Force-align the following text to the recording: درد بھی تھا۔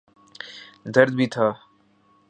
درد 0.95 1.11
بھی 1.17 1.27
تھا۔ 1.27 1.47